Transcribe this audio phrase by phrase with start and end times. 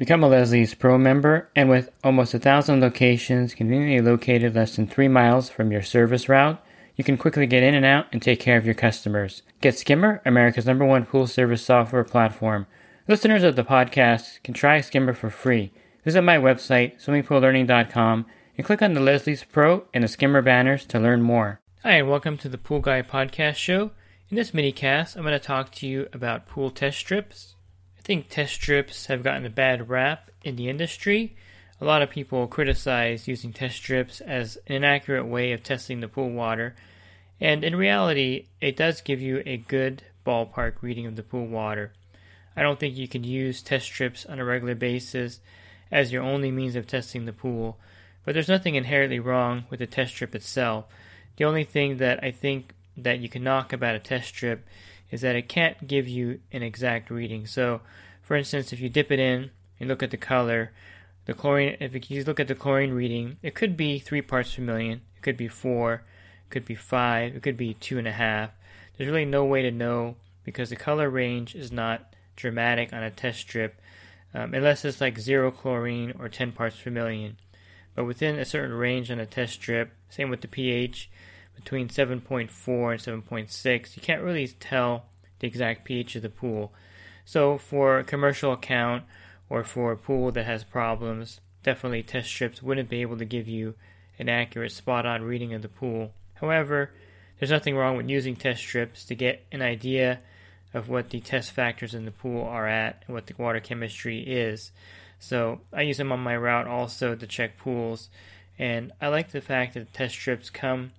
[0.00, 4.86] Become a Leslie's Pro member, and with almost a thousand locations conveniently located less than
[4.86, 6.58] three miles from your service route,
[6.96, 9.42] you can quickly get in and out and take care of your customers.
[9.60, 12.66] Get Skimmer, America's number one pool service software platform.
[13.08, 15.70] Listeners of the podcast can try Skimmer for free.
[16.02, 18.24] Visit my website, swimmingpoollearning.com,
[18.56, 21.60] and click on the Leslie's Pro and the Skimmer banners to learn more.
[21.82, 23.90] Hi, and welcome to the Pool Guy Podcast Show.
[24.30, 27.56] In this mini cast, I'm going to talk to you about pool test strips.
[28.10, 31.36] I think test strips have gotten a bad rap in the industry.
[31.80, 36.08] A lot of people criticize using test strips as an inaccurate way of testing the
[36.08, 36.74] pool water,
[37.40, 41.92] and in reality, it does give you a good ballpark reading of the pool water.
[42.56, 45.38] I don't think you can use test strips on a regular basis
[45.92, 47.78] as your only means of testing the pool,
[48.24, 50.86] but there's nothing inherently wrong with the test strip itself.
[51.36, 54.66] The only thing that I think that you can knock about a test strip
[55.10, 57.46] is that it can't give you an exact reading.
[57.46, 57.80] So,
[58.22, 60.72] for instance, if you dip it in and look at the color,
[61.26, 64.62] the chlorine, if you look at the chlorine reading, it could be three parts per
[64.62, 68.12] million, it could be four, it could be five, it could be two and a
[68.12, 68.50] half.
[68.96, 73.10] There's really no way to know because the color range is not dramatic on a
[73.10, 73.80] test strip
[74.34, 77.36] um, unless it's like zero chlorine or 10 parts per million.
[77.94, 81.10] But within a certain range on a test strip, same with the pH,
[81.62, 85.04] between 7.4 and 7.6, you can't really tell
[85.38, 86.72] the exact pH of the pool.
[87.24, 89.04] So for a commercial account
[89.48, 93.48] or for a pool that has problems, definitely test strips wouldn't be able to give
[93.48, 93.74] you
[94.18, 96.12] an accurate spot on reading of the pool.
[96.34, 96.90] However,
[97.38, 100.20] there's nothing wrong with using test strips to get an idea
[100.72, 104.20] of what the test factors in the pool are at and what the water chemistry
[104.20, 104.72] is.
[105.18, 108.08] So I use them on my route also to check pools,
[108.58, 110.92] and I like the fact that test strips come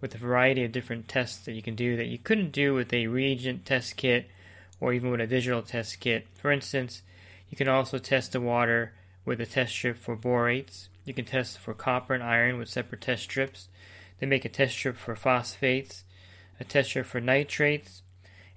[0.00, 2.92] with a variety of different tests that you can do that you couldn't do with
[2.92, 4.28] a reagent test kit
[4.80, 6.26] or even with a digital test kit.
[6.34, 7.02] For instance,
[7.50, 8.92] you can also test the water
[9.24, 10.88] with a test strip for borates.
[11.04, 13.68] You can test for copper and iron with separate test strips.
[14.20, 16.04] They make a test strip for phosphates,
[16.60, 18.02] a test strip for nitrates,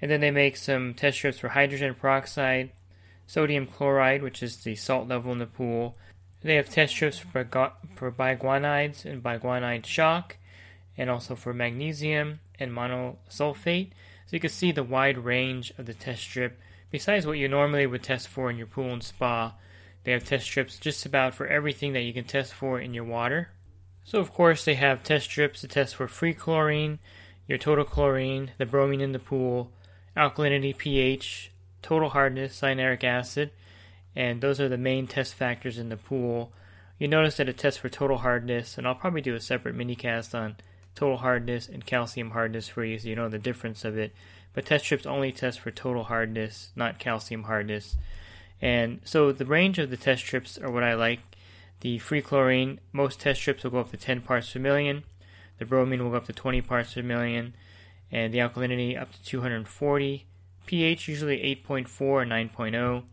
[0.00, 2.70] and then they make some test strips for hydrogen peroxide,
[3.26, 5.96] sodium chloride, which is the salt level in the pool.
[6.42, 7.44] They have test strips for,
[7.94, 10.36] for biguanides and biguanide shock,
[11.00, 13.88] and also for magnesium and monosulfate.
[14.26, 16.60] So you can see the wide range of the test strip.
[16.90, 19.54] Besides what you normally would test for in your pool and spa,
[20.04, 23.04] they have test strips just about for everything that you can test for in your
[23.04, 23.48] water.
[24.04, 26.98] So of course they have test strips to test for free chlorine,
[27.48, 29.72] your total chlorine, the bromine in the pool,
[30.14, 31.50] alkalinity, pH,
[31.80, 33.52] total hardness, cyanuric acid,
[34.14, 36.52] and those are the main test factors in the pool.
[36.98, 39.94] You notice that it tests for total hardness, and I'll probably do a separate mini
[39.94, 40.56] cast on
[40.94, 44.12] total hardness and calcium hardness for you so you know the difference of it.
[44.52, 47.96] But test strips only test for total hardness, not calcium hardness.
[48.60, 51.20] And so the range of the test strips are what I like.
[51.80, 55.04] The free chlorine, most test strips will go up to 10 parts per million.
[55.58, 57.54] The bromine will go up to 20 parts per million.
[58.12, 60.26] And the alkalinity up to 240.
[60.66, 63.04] pH usually 8.4 or 9.0.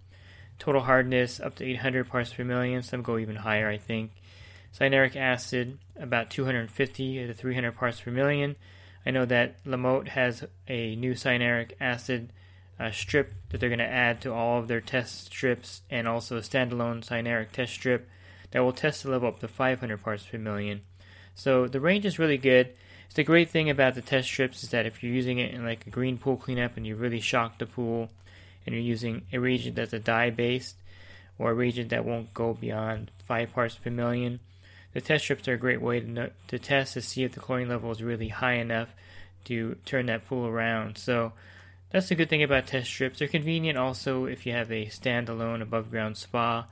[0.59, 2.81] Total hardness up to 800 parts per million.
[2.81, 4.11] Some go even higher, I think.
[4.77, 8.55] Cyanuric acid, about 250 to 300 parts per million.
[9.05, 12.31] I know that Lamotte has a new cyanuric acid
[12.79, 16.37] uh, strip that they're going to add to all of their test strips and also
[16.37, 18.07] a standalone cyanuric test strip
[18.51, 20.81] that will test the level up to 500 parts per million.
[21.33, 22.69] So the range is really good.
[23.05, 25.65] It's the great thing about the test strips is that if you're using it in
[25.65, 28.09] like a green pool cleanup and you really shock the pool
[28.65, 30.75] and you're using a reagent that's a dye based
[31.39, 34.39] or a reagent that won't go beyond 5 parts per million,
[34.97, 37.39] the test strips are a great way to, know, to test to see if the
[37.39, 38.89] chlorine level is really high enough
[39.45, 40.97] to turn that pool around.
[40.97, 41.33] So
[41.91, 43.19] that's the good thing about test strips.
[43.19, 46.65] They're convenient also if you have a standalone above ground spa.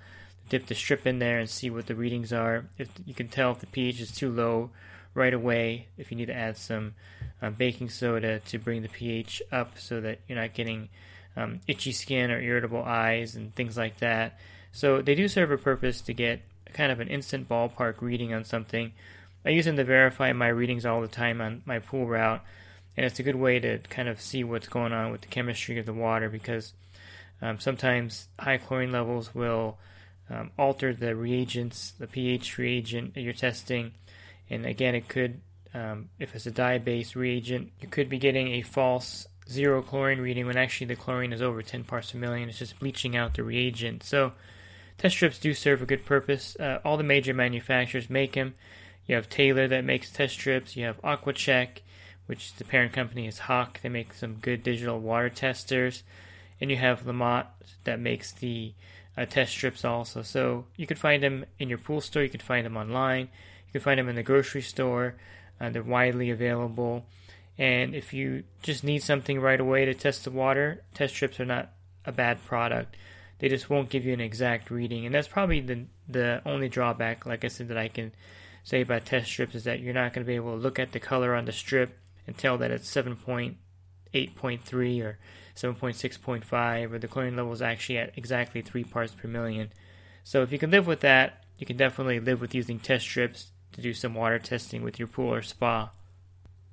[0.50, 2.66] Dip the strip in there and see what the readings are.
[2.80, 4.72] If you can tell if the pH is too low
[5.14, 6.96] right away, if you need to add some
[7.44, 10.90] uh, baking soda to bring the pH up so that you're not getting
[11.38, 14.40] um, itchy skin or irritable eyes and things like that.
[14.72, 16.42] So they do serve a purpose to get
[16.76, 18.92] kind of an instant ballpark reading on something.
[19.46, 22.44] I use them to verify my readings all the time on my pool route,
[22.98, 25.80] and it's a good way to kind of see what's going on with the chemistry
[25.80, 26.74] of the water because
[27.42, 29.78] um, sometimes high chlorine levels will
[30.30, 33.94] um, alter the reagents, the pH reagent that you're testing,
[34.50, 35.40] and again, it could,
[35.74, 40.46] um, if it's a dye-based reagent, you could be getting a false zero chlorine reading
[40.46, 42.50] when actually the chlorine is over 10 parts per million.
[42.50, 44.04] It's just bleaching out the reagent.
[44.04, 44.34] So
[44.98, 46.56] Test strips do serve a good purpose.
[46.60, 48.56] Uh, all the major manufacturers make them.
[49.06, 50.76] You have Taylor that makes test strips.
[50.76, 51.80] You have AquaChek,
[52.26, 53.82] which the parent company is Hach.
[53.82, 56.04] They make some good digital water testers.
[56.60, 57.48] And you have Lamotte
[57.84, 58.74] that makes the
[59.18, 60.22] uh, test strips also.
[60.22, 63.30] So you can find them in your pool store, you can find them online,
[63.68, 65.16] you can find them in the grocery store.
[65.60, 67.06] Uh, they're widely available.
[67.58, 71.46] And if you just need something right away to test the water, test strips are
[71.46, 71.72] not
[72.06, 72.96] a bad product.
[73.40, 77.26] They just won't give you an exact reading, and that's probably the the only drawback,
[77.26, 78.12] like I said, that I can
[78.64, 80.92] say about test strips is that you're not going to be able to look at
[80.92, 81.98] the color on the strip
[82.28, 85.20] and tell that it's 7.8.3 or
[85.56, 89.72] 7.6.5 or the chlorine level is actually at exactly 3 parts per million.
[90.24, 93.52] So if you can live with that, you can definitely live with using test strips
[93.74, 95.92] to do some water testing with your pool or spa.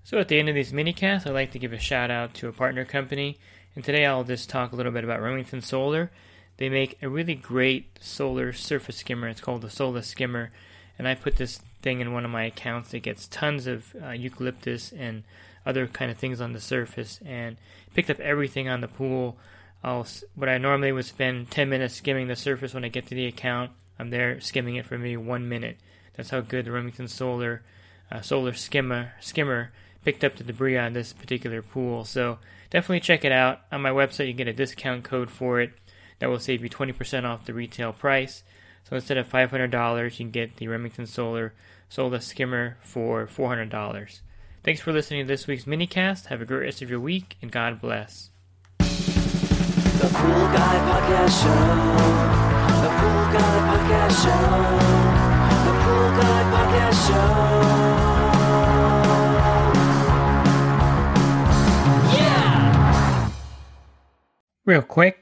[0.05, 2.49] So at the end of these minicasts, I'd like to give a shout out to
[2.49, 3.39] a partner company,
[3.77, 6.11] and today I'll just talk a little bit about Remington Solar.
[6.63, 9.27] They make a really great solar surface skimmer.
[9.27, 10.53] It's called the Solar Skimmer,
[10.97, 12.95] and I put this thing in one of my accounts.
[12.95, 15.25] It gets tons of uh, eucalyptus and
[15.67, 17.57] other kind of things on the surface, and
[17.97, 19.37] picked up everything on the pool.
[19.83, 20.07] I'll
[20.37, 23.27] what I normally would spend 10 minutes skimming the surface when I get to the
[23.27, 23.73] account.
[23.99, 25.79] I'm there skimming it for maybe one minute.
[26.15, 27.63] That's how good the Remington Solar
[28.09, 29.73] uh, Solar Skimmer skimmer
[30.05, 32.05] picked up the debris on this particular pool.
[32.05, 32.39] So
[32.71, 33.63] definitely check it out.
[33.73, 35.73] On my website, you get a discount code for it
[36.23, 38.45] that will save you 20% off the retail price.
[38.89, 41.53] So instead of $500, you can get the Remington Solar
[41.89, 44.21] Solar Skimmer for $400.
[44.63, 46.27] Thanks for listening to this week's minicast.
[46.27, 48.31] Have a great rest of your week, and God bless.
[48.79, 48.87] The
[50.15, 51.67] Pool Guy Podcast Show.
[52.83, 54.47] The Pool Guy Podcast Show.
[55.67, 57.31] The Pool Guy Podcast Show.
[62.17, 63.31] Yeah!
[64.65, 65.22] Real quick,